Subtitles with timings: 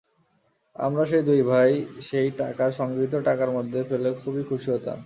[0.75, 1.71] আমরা দুই ভাই
[2.01, 4.97] সেই টাকা সংগৃহীত টাকার মধ্যে ফেলে খুবই খুশি হতাম।